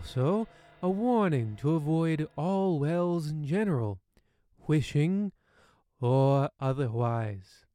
[0.00, 0.48] Also,
[0.82, 4.00] a warning to avoid all wells in general,
[4.66, 5.30] wishing
[6.00, 7.66] or otherwise.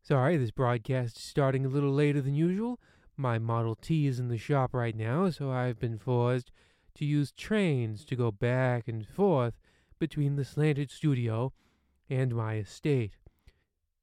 [0.00, 2.78] Sorry, this broadcast is starting a little later than usual.
[3.16, 6.52] My Model T is in the shop right now, so I've been forced
[6.94, 9.54] to use trains to go back and forth
[9.98, 11.52] between the slanted studio
[12.08, 13.16] and my estate.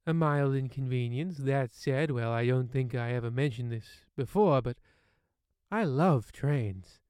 [0.06, 4.76] A mild inconvenience, that said, well, I don't think I ever mentioned this before, but
[5.70, 7.00] I love trains.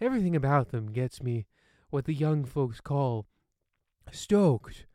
[0.00, 1.46] Everything about them gets me
[1.88, 3.26] what the young folks call
[4.12, 4.86] stoked.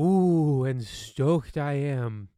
[0.00, 2.28] Ooh, and stoked I am,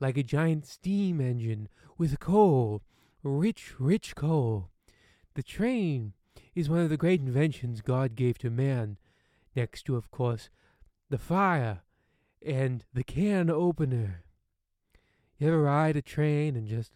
[0.00, 2.82] like a giant steam engine with coal,
[3.22, 4.70] rich, rich coal.
[5.34, 6.14] The train
[6.54, 8.98] is one of the great inventions God gave to man,
[9.54, 10.50] next to, of course,
[11.10, 11.82] the fire
[12.44, 14.24] and the can opener.
[15.38, 16.92] You ever ride a train and just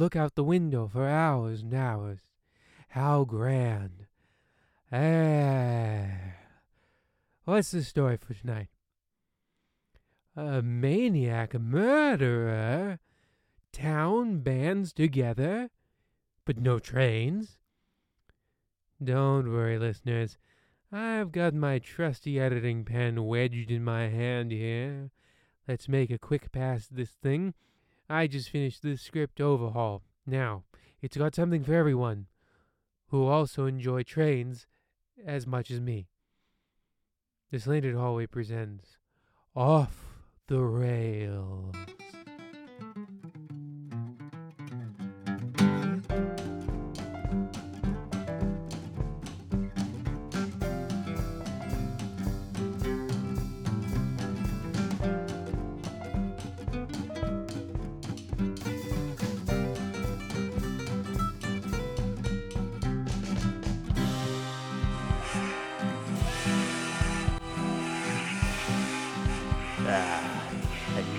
[0.00, 2.20] look out the window for hours and hours?
[2.88, 4.06] How grand.
[4.90, 6.06] Ah.
[7.44, 8.68] What's the story for tonight?
[10.34, 12.98] A maniac a murderer?
[13.72, 15.68] Town bands together?
[16.46, 17.58] But no trains?
[19.02, 20.38] Don't worry, listeners.
[20.90, 25.10] I've got my trusty editing pen wedged in my hand here.
[25.68, 27.54] Let's make a quick pass this thing.
[28.10, 30.02] I just finished this script overhaul.
[30.26, 30.64] Now,
[31.00, 32.26] it's got something for everyone
[33.10, 34.66] who also enjoy trains
[35.24, 36.08] as much as me.
[37.52, 38.98] The Slanted Hallway presents
[39.54, 39.94] Off
[40.48, 41.76] the Rails.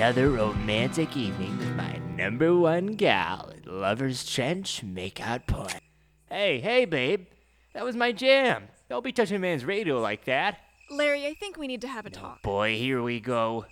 [0.01, 5.79] Another romantic evening with my number one gal at Lover's Trench Makeout Point.
[6.28, 7.28] Hey, hey, babe.
[7.75, 8.63] That was my jam.
[8.89, 10.57] Don't be touching a man's radio like that.
[10.89, 12.41] Larry, I think we need to have a talk.
[12.41, 13.67] Boy, here we go.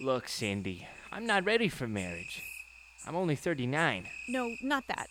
[0.00, 2.40] Look, Cindy, I'm not ready for marriage.
[3.04, 4.06] I'm only 39.
[4.28, 5.08] No, not that.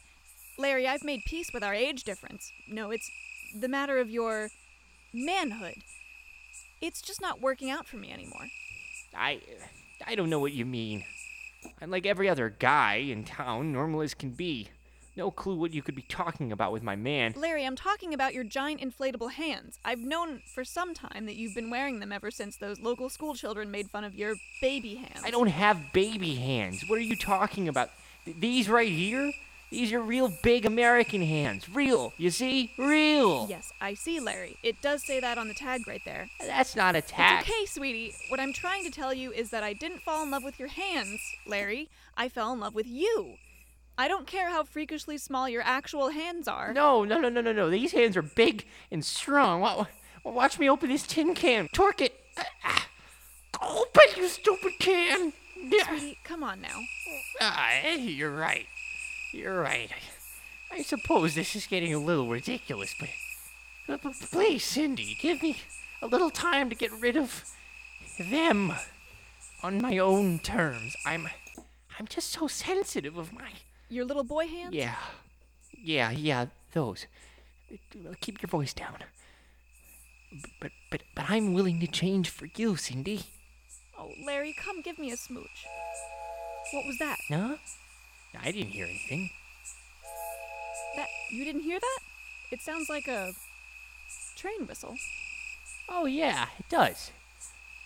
[0.57, 2.53] Larry, I've made peace with our age difference.
[2.69, 3.12] No, it's
[3.53, 4.47] the matter of your
[5.13, 5.84] manhood.
[6.80, 8.47] It's just not working out for me anymore.
[9.13, 9.41] I.
[10.06, 11.03] I don't know what you mean.
[11.81, 14.69] I'm like every other guy in town, normal as can be.
[15.16, 17.36] No clue what you could be talking about with my man.
[17.38, 19.78] Larry, I'm talking about your giant inflatable hands.
[19.86, 23.36] I've known for some time that you've been wearing them ever since those local school
[23.36, 25.22] children made fun of your baby hands.
[25.24, 26.84] I don't have baby hands.
[26.88, 27.92] What are you talking about?
[28.25, 29.31] Th- these right here?
[29.73, 31.67] These are real big American hands.
[31.67, 32.13] Real.
[32.17, 32.72] You see?
[32.78, 33.47] Real.
[33.50, 34.56] Yes, I see, Larry.
[34.61, 36.29] It does say that on the tag right there.
[36.39, 37.41] That's not a tag.
[37.41, 38.13] It's okay, sweetie.
[38.29, 40.67] What I'm trying to tell you is that I didn't fall in love with your
[40.67, 41.89] hands, Larry.
[42.16, 43.38] I fell in love with you.
[43.97, 46.72] I don't care how freakishly small your actual hands are.
[46.72, 47.72] No, no, no, no, no, no.
[47.72, 49.59] These hands are big and strong.
[49.59, 49.88] Wa-
[50.23, 51.67] wa- Watch me open this tin can.
[51.73, 52.13] Torque it.
[52.63, 52.88] Ah.
[53.59, 55.33] Open, you stupid can.
[55.88, 56.79] Sweetie, come on now.
[57.41, 58.67] Eh, you're right.
[59.33, 59.89] You're right.
[60.71, 63.09] I, I suppose this is getting a little ridiculous, but,
[63.88, 65.57] but, but please, Cindy, give me
[66.01, 67.44] a little time to get rid of
[68.19, 68.74] them
[69.63, 70.95] on my own terms.
[71.06, 71.27] I'm
[72.00, 73.50] I'm just so sensitive of my
[73.89, 74.74] Your little boy hands?
[74.74, 74.95] yeah,
[75.83, 76.45] yeah, yeah.
[76.74, 77.07] Those.
[78.21, 78.97] Keep your voice down.
[80.59, 83.24] But but but I'm willing to change for you, Cindy.
[83.97, 85.65] Oh, Larry, come give me a smooch.
[86.71, 87.18] What was that?
[87.29, 87.56] Huh?
[88.41, 89.30] I didn't hear anything.
[90.95, 92.00] That you didn't hear that?
[92.51, 93.33] It sounds like a
[94.35, 94.95] train whistle.
[95.89, 97.12] Oh yeah, it does.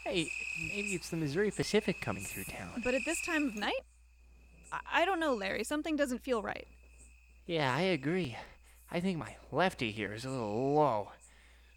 [0.03, 0.29] Hey,
[0.69, 2.81] maybe it's the Missouri Pacific coming through town.
[2.83, 3.81] But at this time of night?
[4.71, 5.63] I, I don't know, Larry.
[5.63, 6.67] Something doesn't feel right.
[7.45, 8.37] Yeah, I agree.
[8.91, 11.11] I think my lefty here is a little low.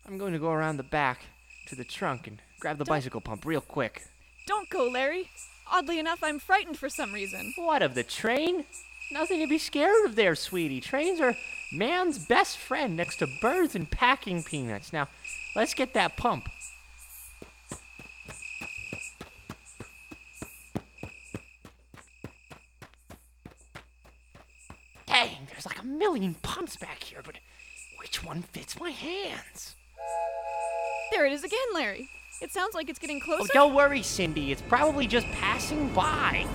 [0.07, 1.23] I'm going to go around the back
[1.69, 4.07] to the trunk and grab the Don't- bicycle pump real quick.
[4.47, 5.31] Don't go, Larry.
[5.73, 7.55] Oddly enough, I'm frightened for some reason.
[7.57, 8.65] What of the train?
[9.13, 10.81] Nothing to be scared of there, sweetie.
[10.81, 11.37] Trains are
[11.73, 14.93] man's best friend next to birds and packing peanuts.
[14.93, 15.09] Now,
[15.55, 16.49] let's get that pump.
[25.07, 27.37] Dang, there's like a million pumps back here, but
[28.01, 29.77] which one fits my hands?
[31.13, 32.09] There it is again, Larry.
[32.41, 33.51] It sounds like it's getting oh, closer.
[33.55, 34.51] Oh, don't worry, Cindy.
[34.51, 36.47] It's probably just passing by.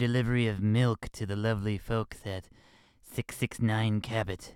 [0.00, 2.48] delivery of milk to the lovely folks at
[3.02, 4.54] 669 Cabot.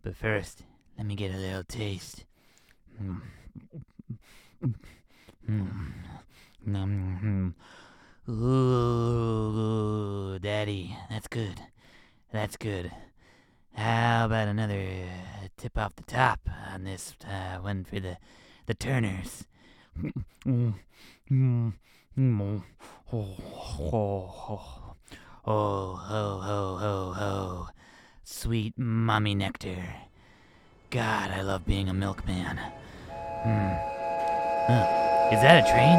[0.00, 0.62] But first,
[0.96, 2.24] let me get a little taste.
[3.02, 3.08] Mm.
[3.08, 3.80] Mm.
[4.12, 4.18] Mm.
[8.28, 11.60] Ooh, Daddy, that's good.
[12.32, 12.90] That's good.
[13.74, 16.40] How about another uh, tip off the top
[16.72, 18.18] on this uh, one for the
[18.66, 19.46] the Turners?
[25.46, 27.68] Oh, ho, ho, ho, ho.
[28.22, 29.82] Sweet mommy nectar.
[30.90, 32.60] God, I love being a milkman.
[33.42, 33.89] Hmm.
[34.72, 34.86] Huh.
[35.32, 35.98] Is that a train?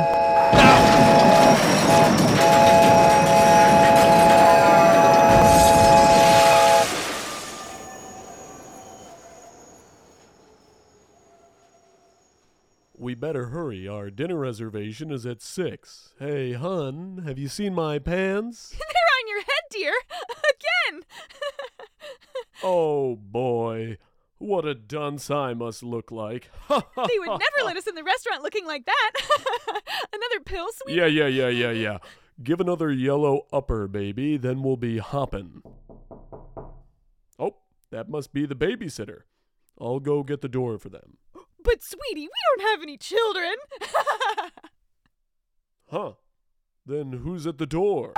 [12.97, 13.89] We better hurry.
[13.89, 16.13] Our dinner reservation is at six.
[16.17, 18.69] Hey, hun, have you seen my pants?
[18.79, 18.79] They're
[19.19, 19.93] on your head, dear.
[20.91, 21.03] Again.
[22.63, 23.97] oh boy,
[24.41, 26.49] what a dunce I must look like.
[26.69, 29.11] they would never let us in the restaurant looking like that.
[30.13, 30.95] Another pill, sweet.
[30.95, 31.97] Yeah, yeah, yeah, yeah, yeah.
[32.43, 35.61] Give another yellow upper, baby, then we'll be hoppin'.
[37.37, 37.57] Oh,
[37.91, 39.21] that must be the babysitter.
[39.79, 41.17] I'll go get the door for them.
[41.63, 43.53] But, sweetie, we don't have any children.
[45.91, 46.13] Huh.
[46.85, 48.13] Then who's at the door?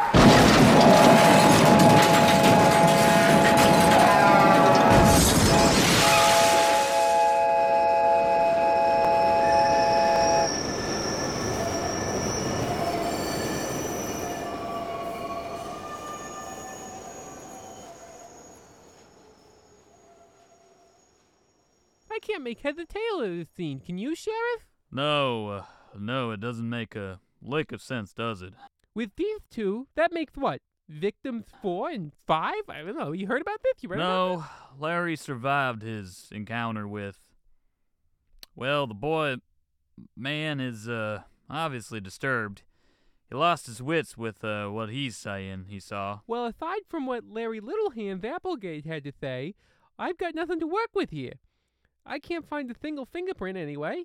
[22.14, 23.80] I can't make head or tail of this scene.
[23.80, 24.68] Can you, Sheriff?
[24.92, 25.64] No, uh,
[25.98, 28.54] no, it doesn't make a lick of sense, does it?
[28.94, 30.60] With these two, that makes what?
[30.90, 32.64] Victims four and five?
[32.68, 33.14] I don't know.
[33.14, 33.82] You heard about this?
[33.82, 34.46] You read about No,
[34.78, 37.18] Larry survived his encounter with.
[38.56, 39.38] Well, the boy,
[40.16, 42.64] man, is uh, obviously disturbed.
[43.30, 46.20] He lost his wits with uh, what he's saying he saw.
[46.28, 49.56] Well, aside from what Larry Littlehands Applegate had to say,
[49.98, 51.34] I've got nothing to work with here.
[52.06, 54.04] I can't find a single fingerprint anyway.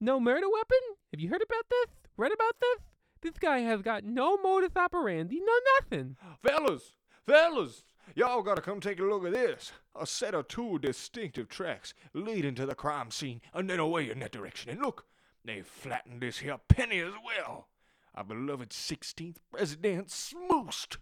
[0.00, 0.78] No murder weapon?
[1.12, 1.90] Have you heard about this?
[2.16, 2.80] Read about this?
[3.22, 6.16] This guy has got no modus operandi, no nothing.
[6.42, 6.96] Fellas,
[7.26, 9.72] fellas, y'all gotta come take a look at this.
[9.98, 14.18] A set of two distinctive tracks leading to the crime scene and then away in
[14.20, 14.70] that direction.
[14.70, 15.06] And look,
[15.44, 17.68] they flattened this here penny as well.
[18.14, 20.98] Our beloved 16th president smoosed.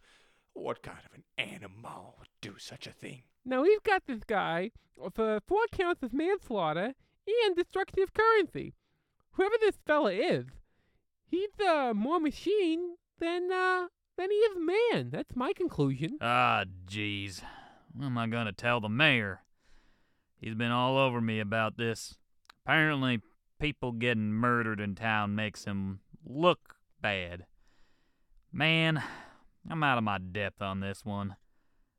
[0.54, 3.22] What kind of an animal would do such a thing?
[3.44, 4.70] Now we've got this guy
[5.14, 6.94] for four counts of manslaughter
[7.44, 8.74] and destructive currency.
[9.32, 10.46] Whoever this fella is,
[11.26, 15.10] he's uh, more machine than uh, than he is man.
[15.10, 16.18] That's my conclusion.
[16.20, 17.42] Ah, jeez.
[17.94, 19.42] What am I gonna tell the mayor?
[20.38, 22.16] He's been all over me about this.
[22.64, 23.20] Apparently,
[23.60, 27.46] people getting murdered in town makes him look bad.
[28.52, 29.02] Man,
[29.70, 31.36] I'm out of my depth on this one.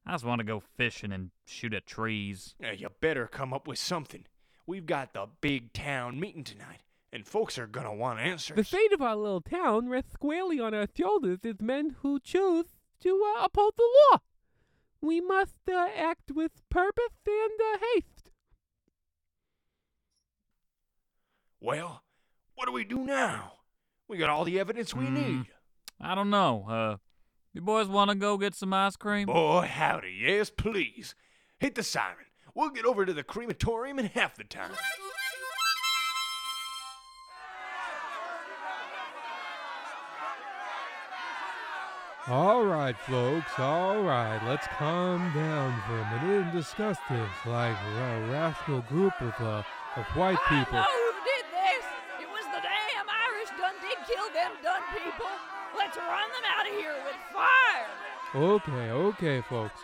[0.06, 2.56] I just want to go fishing and shoot at trees.
[2.60, 4.26] Now, you better come up with something.
[4.68, 8.56] We've got the big town meeting tonight, and folks are gonna want answers.
[8.58, 12.66] The fate of our little town rests squarely on our shoulders as men who choose
[13.02, 14.20] to uh, uphold the law.
[15.02, 18.30] We must uh, act with purpose and uh, haste.
[21.62, 22.04] well,
[22.56, 23.54] what do we do now?
[24.08, 25.14] We got all the evidence we Hmm.
[25.14, 25.46] need.
[26.00, 26.66] I don't know.
[26.70, 26.98] Uh,
[27.54, 29.28] you boys want to go get some ice cream?
[29.28, 31.14] Boy, howdy, yes, please.
[31.60, 32.26] Hit the siren.
[32.56, 34.72] We'll get over to the crematorium in half the time.
[42.28, 44.42] All right, folks, all right.
[44.48, 49.64] Let's calm down for a minute and discuss this like a rational group of, uh,
[49.98, 50.84] of white people.
[58.36, 59.80] Okay, okay, folks.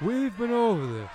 [0.00, 1.10] We've been over this.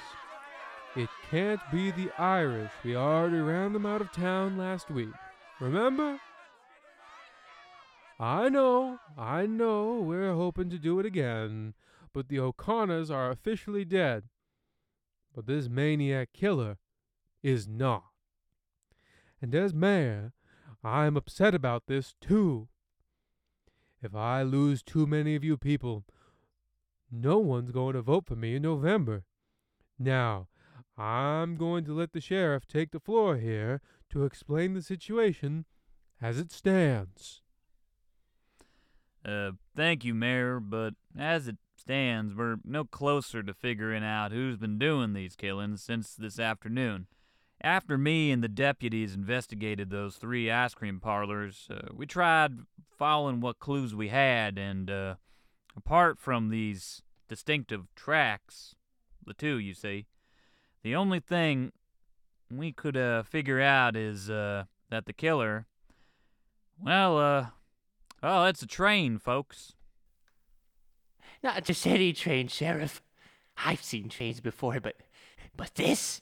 [0.95, 2.71] It can't be the Irish.
[2.83, 5.09] We already ran them out of town last week.
[5.59, 6.19] Remember?
[8.19, 11.73] I know, I know, we're hoping to do it again,
[12.13, 14.25] but the O'Connors are officially dead.
[15.33, 16.77] But this maniac killer
[17.41, 18.03] is not.
[19.41, 20.33] And as mayor,
[20.83, 22.67] I'm upset about this too.
[24.03, 26.05] If I lose too many of you people,
[27.11, 29.23] no one's going to vote for me in November.
[29.97, 30.47] Now,
[30.97, 35.65] I'm going to let the sheriff take the floor here to explain the situation
[36.21, 37.41] as it stands.
[39.25, 44.57] Uh, thank you, Mayor, but as it stands, we're no closer to figuring out who's
[44.57, 47.07] been doing these killings since this afternoon.
[47.61, 52.59] After me and the deputies investigated those three ice cream parlors, uh, we tried
[52.97, 55.15] following what clues we had, and uh,
[55.75, 58.75] apart from these distinctive tracks,
[59.25, 60.05] the two, you see,
[60.83, 61.71] the only thing
[62.51, 65.67] we could uh, figure out is uh, that the killer,
[66.81, 67.45] well, uh,
[68.23, 69.73] oh, it's a train, folks.
[71.43, 73.01] Not just any train, Sheriff.
[73.63, 74.95] I've seen trains before, but
[75.55, 76.21] but this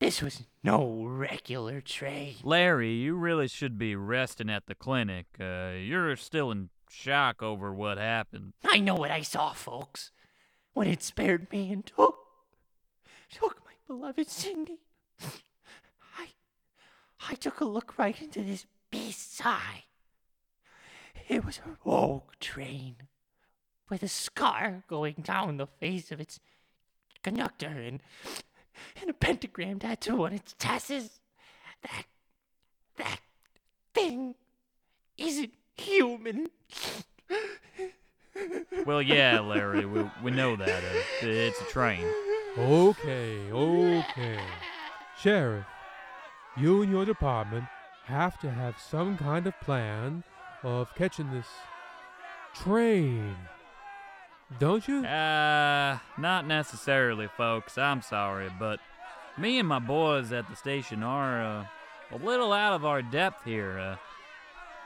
[0.00, 2.34] this was no regular train.
[2.42, 5.26] Larry, you really should be resting at the clinic.
[5.40, 8.52] Uh, you're still in shock over what happened.
[8.64, 10.10] I know what I saw, folks.
[10.74, 12.18] When it spared me and took
[13.30, 14.78] took my beloved Cindy.
[16.18, 16.28] I
[17.28, 19.84] I took a look right into this beast's eye.
[21.28, 22.96] It was a rogue train
[23.88, 26.40] with a scar going down the face of its
[27.22, 28.00] conductor and
[29.00, 31.10] and a pentagram tattoo on its chassis.
[31.82, 32.04] That
[32.96, 33.20] that
[33.94, 34.34] thing
[35.16, 36.48] isn't human.
[38.84, 40.82] Well, yeah, Larry, we, we know that.
[40.82, 42.04] Uh, it's a train.
[42.58, 44.40] Okay, okay.
[45.18, 45.64] Sheriff,
[46.56, 47.64] you and your department
[48.04, 50.24] have to have some kind of plan
[50.62, 51.46] of catching this
[52.54, 53.36] train.
[54.58, 55.04] Don't you?
[55.04, 57.78] Uh, not necessarily, folks.
[57.78, 58.80] I'm sorry, but
[59.38, 61.66] me and my boys at the station are uh,
[62.10, 63.78] a little out of our depth here.
[63.78, 63.96] Uh,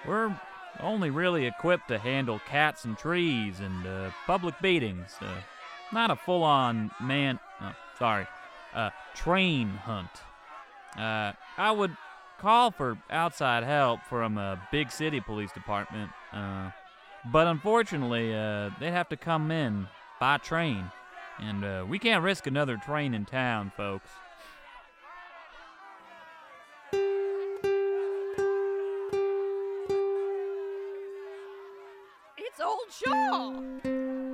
[0.07, 0.39] we're
[0.81, 5.15] only really equipped to handle cats and trees and uh, public beatings.
[5.21, 5.41] Uh,
[5.93, 7.39] not a full-on man.
[7.61, 8.27] Oh, sorry,
[8.75, 10.11] uh, train hunt.
[10.99, 11.97] Uh, I would
[12.39, 16.11] call for outside help from a big city police department.
[16.33, 16.71] Uh,
[17.33, 19.89] but unfortunately, uh, they'd have to come in
[20.21, 20.91] by train.
[21.39, 24.09] And uh, we can't risk another train in town, folks.
[32.87, 33.53] Old Shaw.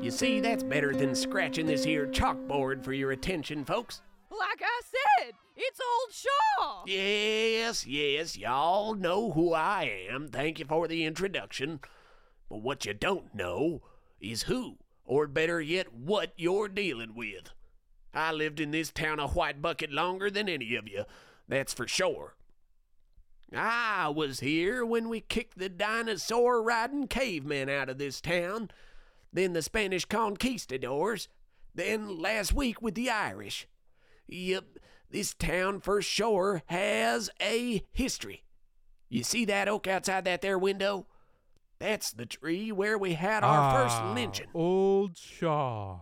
[0.00, 4.02] You see, that's better than scratching this here chalkboard for your attention, folks.
[4.30, 6.82] Like I said, it's old Shaw.
[6.86, 10.28] Yes, yes, y'all know who I am.
[10.28, 11.80] Thank you for the introduction.
[12.48, 13.82] But what you don't know
[14.20, 17.50] is who, or better yet, what you're dealing with.
[18.14, 21.04] I lived in this town of White Bucket longer than any of you,
[21.48, 22.34] that's for sure.
[23.54, 28.70] I was here when we kicked the dinosaur riding cavemen out of this town,
[29.32, 31.28] then the Spanish conquistadors,
[31.74, 33.68] then last week with the Irish.
[34.26, 34.78] Yep,
[35.10, 38.44] this town for sure has a history.
[39.08, 41.06] You see that oak outside that there window?
[41.78, 44.46] That's the tree where we had our ah, first lynching.
[44.54, 45.98] Old Shaw.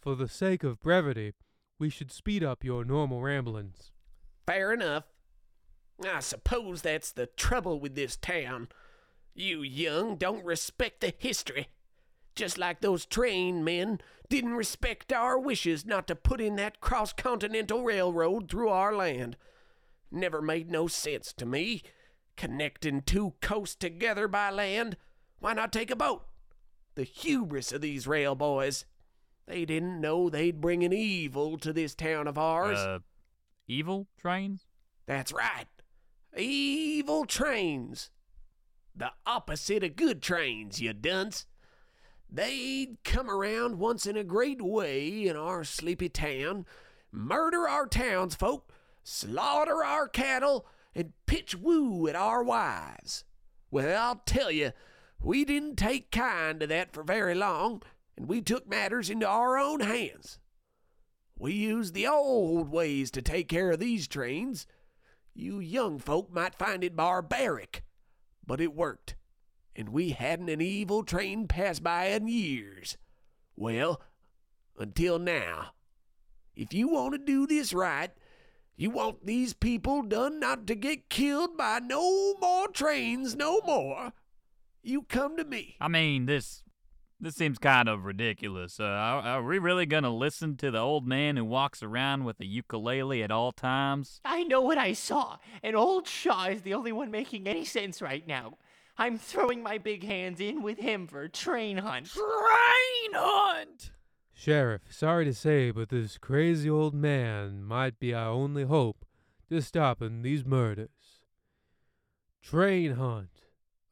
[0.00, 1.32] For the sake of brevity,
[1.78, 3.92] we should speed up your normal ramblings.
[4.46, 5.04] Fair enough.
[6.04, 8.68] I suppose that's the trouble with this town.
[9.34, 11.68] You young don't respect the history.
[12.34, 17.12] Just like those train men didn't respect our wishes not to put in that cross
[17.12, 19.36] continental railroad through our land.
[20.10, 21.82] Never made no sense to me.
[22.36, 24.96] Connecting two coasts together by land,
[25.38, 26.26] why not take a boat?
[26.94, 28.84] The hubris of these rail boys.
[29.46, 32.78] They didn't know they'd bring an evil to this town of ours.
[32.78, 32.98] Uh,
[33.68, 34.66] evil trains?
[35.06, 35.66] That's right.
[36.36, 38.10] Evil trains.
[38.94, 41.46] The opposite of good trains, you dunce.
[42.30, 46.66] They'd come around once in a great way in our sleepy town,
[47.10, 53.24] murder our townsfolk, slaughter our cattle, and pitch woo at our wives.
[53.70, 54.72] Well, I'll tell you,
[55.20, 57.82] we didn't take kind to that for very long,
[58.16, 60.38] and we took matters into our own hands.
[61.38, 64.66] We used the old ways to take care of these trains.
[65.38, 67.84] You young folk might find it barbaric,
[68.46, 69.16] but it worked,
[69.76, 72.96] and we hadn't an evil train pass by in years.
[73.54, 74.00] Well,
[74.78, 75.72] until now.
[76.54, 78.12] If you want to do this right,
[78.76, 84.14] you want these people done not to get killed by no more trains no more,
[84.82, 85.76] you come to me.
[85.82, 86.62] I mean, this
[87.20, 88.78] this seems kind of ridiculous.
[88.78, 92.40] Uh, are, are we really gonna listen to the old man who walks around with
[92.40, 94.20] a ukulele at all times?
[94.24, 98.02] I know what I saw, and old Shaw is the only one making any sense
[98.02, 98.58] right now.
[98.98, 102.06] I'm throwing my big hands in with him for a train hunt.
[102.06, 103.90] Train hunt.
[104.32, 109.04] Sheriff, sorry to say, but this crazy old man might be our only hope
[109.48, 110.90] to stopping these murders.
[112.42, 113.30] Train hunt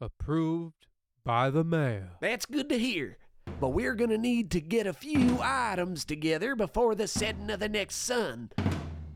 [0.01, 0.87] approved
[1.25, 2.05] by the mail.
[2.21, 3.17] That's good to hear.
[3.61, 7.69] But we're gonna need to get a few items together before the setting of the
[7.69, 8.51] next sun.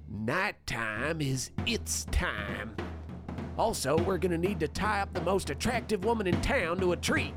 [0.08, 2.74] Nighttime is its time.
[3.58, 6.96] Also, we're gonna need to tie up the most attractive woman in town to a
[6.96, 7.34] tree.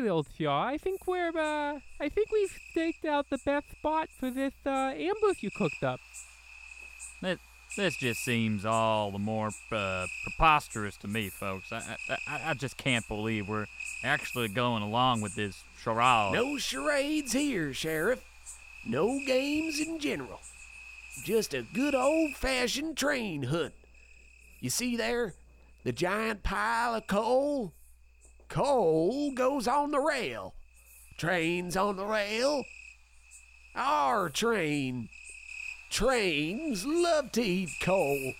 [0.00, 0.64] All right, old Shaw.
[0.64, 4.70] I think we're uh, I think we've staked out the best spot for this uh,
[4.96, 6.00] ambush you cooked up.
[7.20, 7.38] This,
[7.76, 11.70] this just seems all the more uh, preposterous to me, folks.
[11.70, 13.66] I, I, I- I just can't believe we're
[14.02, 16.32] actually going along with this charade.
[16.32, 18.24] No charades here, Sheriff.
[18.86, 20.40] No games in general.
[21.24, 23.74] Just a good old fashioned train hunt.
[24.60, 25.34] You see there?
[25.84, 27.74] The giant pile of coal?
[28.50, 30.54] Coal goes on the rail.
[31.16, 32.64] Trains on the rail.
[33.76, 35.08] Our train.
[35.88, 38.32] Trains love to eat coal.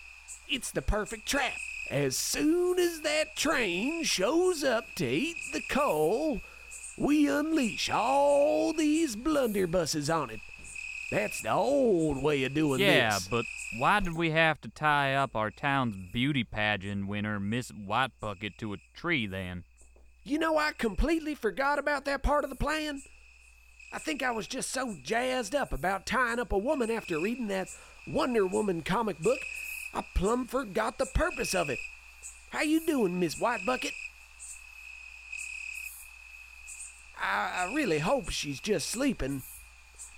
[0.49, 1.55] It's the perfect trap.
[1.91, 6.41] As soon as that train shows up to eat the coal,
[6.99, 10.41] we unleash all these blunderbusses on it.
[11.13, 13.25] That's the old way of doing Yeah, this.
[13.25, 13.45] Yeah, but
[13.79, 18.75] why did we have to tie up our town's beauty pageant winner, Miss Whitebucket, to
[18.75, 19.63] a tree then?
[20.25, 23.03] You know, I completely forgot about that part of the plan.
[23.93, 27.49] I think I was just so jazzed up about tying up a woman after reading
[27.49, 27.69] that
[28.07, 29.39] Wonder Woman comic book,
[29.93, 31.79] I plumb forgot the purpose of it.
[32.51, 33.93] How you doing, Miss White Bucket?
[37.21, 39.43] I, I really hope she's just sleeping,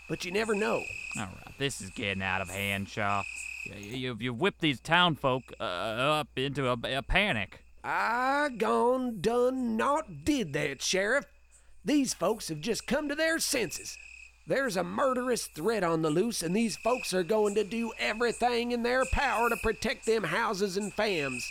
[0.09, 0.83] but you never know.
[1.17, 3.23] All right, this is getting out of hand, Shaw.
[3.65, 7.65] You, you, you whipped these town folk uh, up into a, a panic.
[7.85, 11.27] I gone done not did that, Sheriff.
[11.85, 13.99] These folks have just come to their senses.
[14.47, 18.73] There's a murderous threat on the loose, and these folks are going to do everything
[18.73, 21.45] in their power to protect them houses and fams.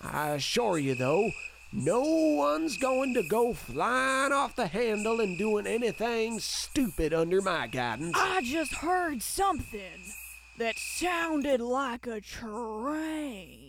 [0.00, 1.30] I assure you, though,
[1.72, 7.66] no one's going to go flying off the handle and doing anything stupid under my
[7.66, 8.16] guidance.
[8.18, 10.12] I just heard something
[10.58, 13.63] that sounded like a train.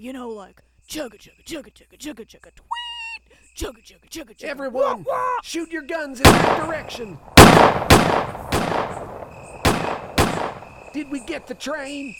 [0.00, 3.22] You know, like chugga chugga chugga chugga chugga chugga tweet,
[3.54, 4.44] chugga chugga chugga chugga.
[4.44, 5.40] Everyone, wah, wah.
[5.42, 7.18] shoot your guns in that direction.
[10.94, 12.16] Did we get the train?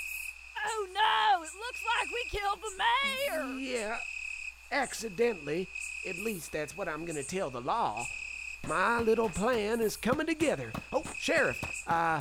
[0.66, 1.42] Oh no!
[1.42, 3.58] It looks like we killed the mayor.
[3.58, 3.96] Yeah,
[4.70, 5.66] accidentally.
[6.06, 8.04] At least that's what I'm gonna tell the law.
[8.68, 10.70] My little plan is coming together.
[10.92, 12.20] Oh, Sheriff, uh,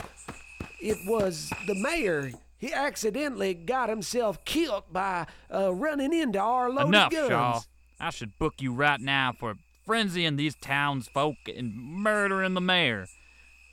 [0.80, 2.32] it was the mayor.
[2.60, 7.30] He accidentally got himself killed by uh, running into our loaded Enough, guns.
[7.30, 7.62] Shaw.
[8.02, 9.56] I should book you right now for
[9.88, 13.08] frenzying these townsfolk and murdering the mayor.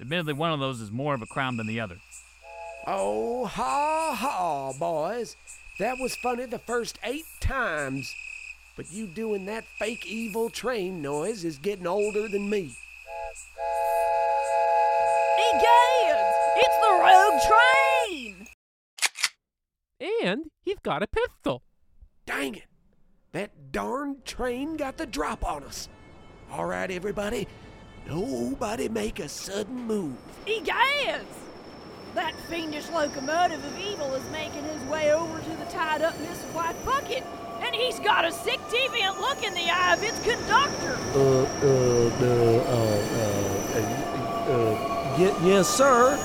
[0.00, 1.96] Admittedly, one of those is more of a crime than the other.
[2.86, 5.34] Oh, ha ha, boys.
[5.80, 8.14] That was funny the first eight times.
[8.76, 12.76] But you doing that fake evil train noise is getting older than me.
[15.54, 15.85] Egads!
[20.86, 21.64] Got a pistol.
[22.26, 22.66] Dang it!
[23.32, 25.88] That darn train got the drop on us.
[26.52, 27.48] All right, everybody.
[28.06, 30.14] Nobody make a sudden move.
[30.46, 31.24] Egads!
[32.14, 36.40] That fiendish locomotive of evil is making his way over to the tied up Miss
[36.54, 37.24] White Bucket,
[37.62, 40.96] and he's got a sick deviant look in the eye of its conductor.
[41.14, 42.94] Uh, uh, uh, uh,
[43.74, 46.16] uh, uh, ye- yes, sir.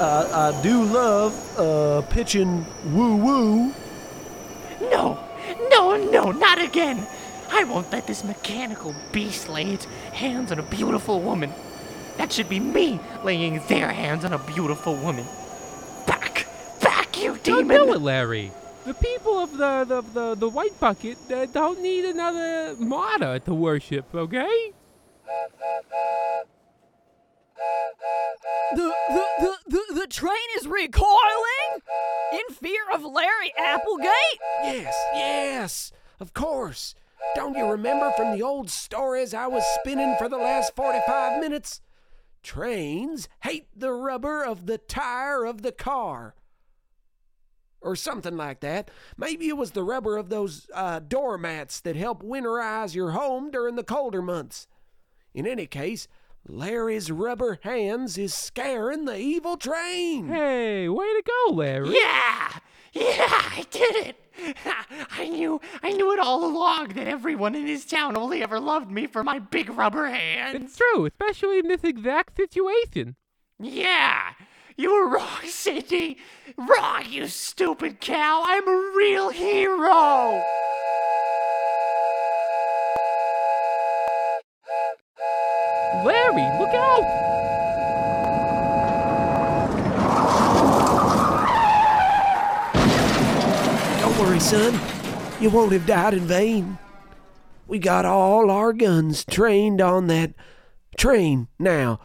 [0.00, 3.74] I, I do love uh, pitching woo woo.
[4.90, 5.18] No,
[5.70, 7.06] no, no, not again.
[7.50, 11.52] I won't let this mechanical beast lay its hands on a beautiful woman.
[12.16, 15.26] That should be me laying their hands on a beautiful woman.
[16.06, 16.46] Back,
[16.80, 17.68] back, you demon!
[17.68, 18.52] Don't do it, Larry.
[18.84, 23.54] The people of the the, the, the White Bucket uh, don't need another martyr to
[23.54, 24.72] worship, okay?
[28.74, 31.63] The, the, the, the, the train is recoiling
[32.32, 34.40] in fear of Larry Applegate?
[34.62, 36.94] Yes, yes, of course.
[37.34, 41.80] Don't you remember from the old stories I was spinning for the last 45 minutes?
[42.42, 46.34] Trains hate the rubber of the tire of the car.
[47.80, 48.90] Or something like that.
[49.16, 53.76] Maybe it was the rubber of those uh, doormats that help winterize your home during
[53.76, 54.66] the colder months.
[55.34, 56.08] In any case,
[56.46, 60.28] Larry's rubber hands is scaring the evil train.
[60.28, 61.94] Hey, way to go, Larry.
[61.94, 62.58] Yeah!
[62.92, 64.16] Yeah, I did it.
[65.18, 68.90] I knew, I knew it all along that everyone in this town only ever loved
[68.90, 70.62] me for my big rubber hands.
[70.62, 73.16] It's true, especially in this exact situation.
[73.58, 74.32] Yeah,
[74.76, 76.18] you were wrong, Cindy.
[76.56, 78.42] Wrong, you stupid cow.
[78.46, 80.42] I'm a real hero.
[86.04, 87.02] Larry, look out!
[94.00, 94.78] Don't worry, son.
[95.40, 96.78] You won't have died in vain.
[97.66, 100.34] We got all our guns trained on that
[100.98, 102.00] train now.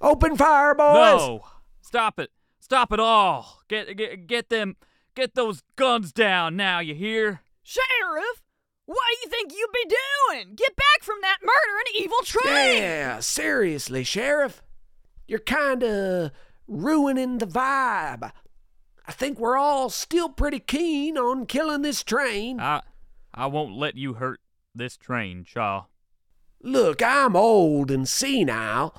[0.00, 1.20] Open fire, boys!
[1.20, 1.44] No!
[1.82, 2.30] Stop it!
[2.60, 3.60] Stop it all!
[3.68, 4.76] Get get get them
[5.14, 7.42] get those guns down now, you hear?
[7.62, 8.42] Sheriff,
[8.86, 9.94] what do you think you'd be
[10.34, 10.54] doing?
[10.54, 12.82] Get back from that murdering evil train!
[12.82, 14.62] Yeah, seriously, Sheriff.
[15.26, 16.32] You're kinda
[16.66, 18.30] ruining the vibe.
[19.06, 22.60] I think we're all still pretty keen on killing this train.
[22.60, 22.82] I
[23.32, 24.40] I won't let you hurt
[24.74, 25.84] this train, Shaw.
[26.62, 28.94] Look, I'm old and senile,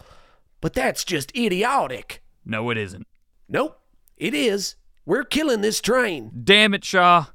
[0.62, 2.22] but that's just idiotic.
[2.46, 3.08] No, it isn't.
[3.50, 3.80] Nope,
[4.18, 4.76] it is.
[5.06, 6.32] We're killing this train.
[6.44, 7.28] Damn it, Shaw.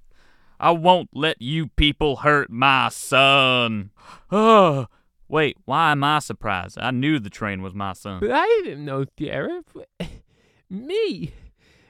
[0.61, 3.92] I won't let you people hurt my son.
[4.31, 4.88] Oh,
[5.27, 6.79] wait, why am I surprised?
[6.79, 8.20] I knew the train was my son.
[8.20, 9.64] But I didn't know, Sheriff.
[10.70, 11.33] Me,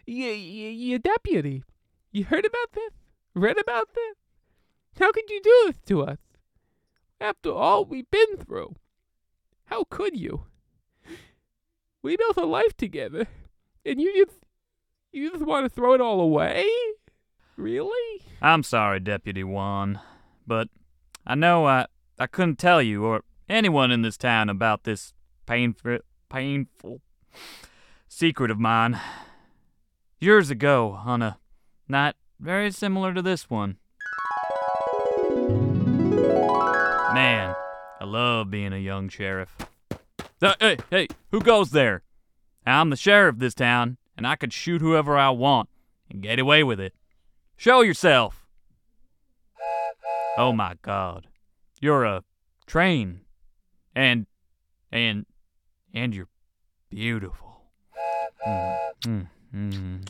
[0.06, 1.64] your, your, your deputy.
[2.12, 2.92] You heard about this?
[3.34, 4.16] Read about this?
[5.00, 6.18] How could you do this to us?
[7.20, 8.76] After all we've been through.
[9.64, 10.44] How could you?
[12.02, 13.26] We built a life together,
[13.84, 14.38] and you just,
[15.12, 16.64] you just want to throw it all away?
[17.60, 18.22] Really?
[18.40, 20.00] I'm sorry, Deputy Juan,
[20.46, 20.68] but
[21.26, 25.12] I know I I couldn't tell you or anyone in this town about this
[25.44, 25.98] painful
[26.30, 27.02] painful
[28.08, 28.98] secret of mine.
[30.20, 31.36] Years ago, on a
[31.86, 33.76] night very similar to this one.
[37.12, 37.54] Man,
[38.00, 39.54] I love being a young sheriff.
[40.40, 42.04] Uh, hey, hey, who goes there?
[42.64, 45.68] I'm the sheriff of this town, and I could shoot whoever I want
[46.10, 46.94] and get away with it.
[47.60, 48.46] Show yourself.
[50.38, 51.26] Oh my god.
[51.78, 52.24] You're a
[52.66, 53.20] train.
[53.94, 54.26] And
[54.90, 55.26] and
[55.92, 56.30] and you're
[56.88, 57.66] beautiful.
[58.46, 60.08] Mm, mm, mm.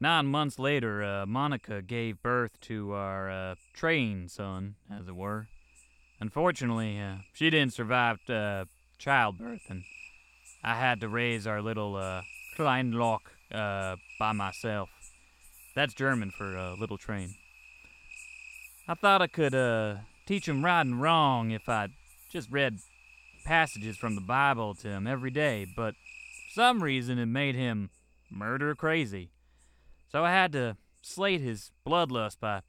[0.00, 5.46] Nine months later, uh, Monica gave birth to our uh, train son, as it were.
[6.18, 8.64] Unfortunately, uh, she didn't survive uh,
[8.98, 9.84] childbirth, and
[10.66, 12.22] I had to raise our little uh,
[12.58, 13.20] Kleinloch
[13.52, 14.90] uh, by myself.
[15.76, 17.36] That's German for uh, little train.
[18.88, 21.90] I thought I could uh, teach him right and wrong if I
[22.32, 22.78] just read
[23.44, 27.90] passages from the Bible to him every day, but for some reason it made him
[28.28, 29.30] murder crazy.
[30.10, 32.62] So I had to slate his bloodlust by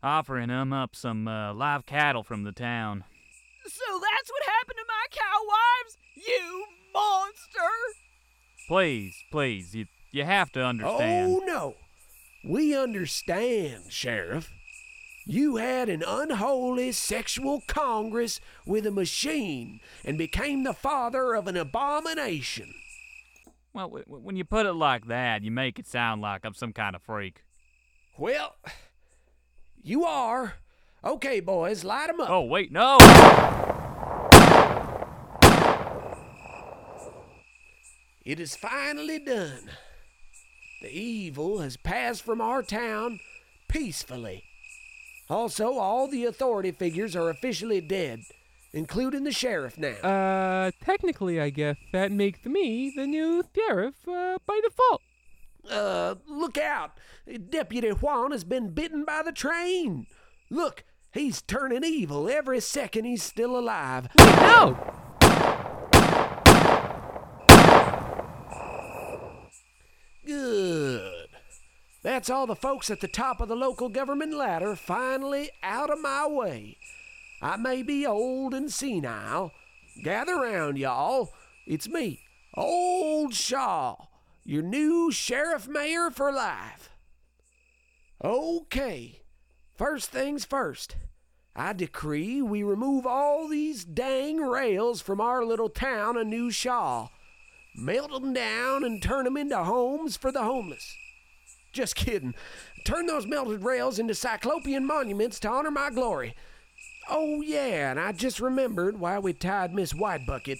[0.00, 3.02] offering him up some uh, live cattle from the town.
[3.64, 5.96] So that's what happened to my cow wives?
[6.14, 7.70] You monster!
[8.68, 11.30] Please, please, you you have to understand.
[11.42, 11.74] Oh, no.
[12.44, 14.50] We understand, Sheriff.
[15.26, 21.56] You had an unholy sexual congress with a machine and became the father of an
[21.56, 22.72] abomination.
[23.74, 26.54] Well, w- w- when you put it like that, you make it sound like I'm
[26.54, 27.42] some kind of freak.
[28.16, 28.54] Well,
[29.82, 30.54] you are.
[31.04, 32.30] Okay, boys, light 'em up.
[32.30, 32.96] Oh, wait, no!
[38.26, 39.70] It is finally done.
[40.82, 43.20] The evil has passed from our town
[43.68, 44.42] peacefully.
[45.30, 48.24] Also, all the authority figures are officially dead,
[48.72, 49.94] including the sheriff now.
[50.02, 55.02] Uh, technically, I guess that makes me the new sheriff uh, by default.
[55.70, 56.98] Uh, look out!
[57.48, 60.08] Deputy Juan has been bitten by the train.
[60.50, 64.08] Look, he's turning evil every second he's still alive.
[64.18, 65.05] No!
[70.26, 71.28] Good.
[72.02, 76.00] That's all the folks at the top of the local government ladder finally out of
[76.00, 76.78] my way.
[77.40, 79.52] I may be old and senile.
[80.02, 81.32] Gather round, y'all.
[81.64, 82.20] It's me,
[82.54, 84.06] Old Shaw,
[84.44, 86.90] your new sheriff mayor for life.
[88.22, 89.20] Okay,
[89.76, 90.96] first things first.
[91.54, 97.10] I decree we remove all these dang rails from our little town of New Shaw
[97.76, 100.96] melt 'em down and turn 'em into homes for the homeless.
[101.72, 102.34] Just kidding.
[102.84, 106.34] Turn those melted rails into cyclopean monuments to honor my glory.
[107.08, 110.58] Oh, yeah, and I just remembered why we tied Miss Whitebucket.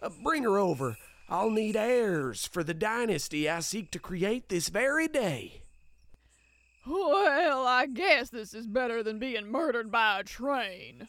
[0.00, 0.96] Uh, bring her over.
[1.28, 5.62] I'll need heirs for the dynasty I seek to create this very day.
[6.86, 11.08] Well, I guess this is better than being murdered by a train.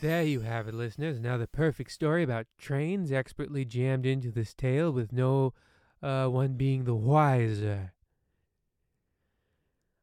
[0.00, 1.18] There you have it, listeners.
[1.18, 5.54] Now the perfect story about trains expertly jammed into this tale with no
[6.00, 7.92] uh, one being the wiser.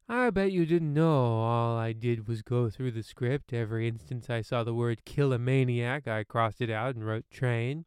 [0.10, 3.54] I bet you didn't know all I did was go through the script.
[3.54, 7.30] Every instance I saw the word kill a maniac, I crossed it out and wrote
[7.32, 7.86] train.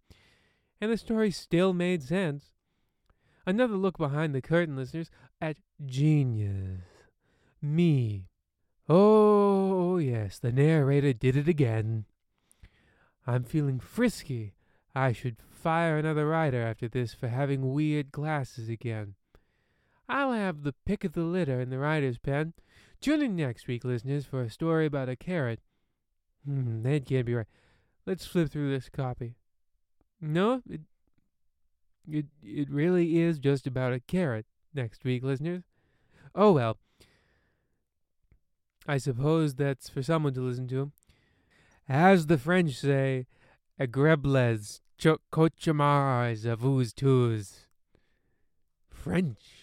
[0.80, 2.52] And the story still made sense.
[3.46, 6.80] Another look behind the curtain, listeners, at genius.
[7.60, 8.27] Me.
[8.88, 12.07] Oh, yes, the narrator did it again.
[13.27, 14.55] I'm feeling frisky.
[14.94, 19.14] I should fire another writer after this for having weird glasses again.
[20.09, 22.55] I'll have the pick of the litter in the writer's pen.
[23.01, 25.61] Tune in next week, listeners, for a story about a carrot.
[26.46, 27.46] Hmm, that can't be right.
[28.07, 29.35] Let's flip through this copy.
[30.20, 30.81] No, it,
[32.11, 35.64] it, it really is just about a carrot next week, listeners.
[36.35, 36.79] Oh well.
[38.88, 40.90] I suppose that's for someone to listen to.
[41.87, 43.27] As the French say,
[43.79, 47.66] agrebles, cochamars, avous tous.
[48.90, 49.57] French.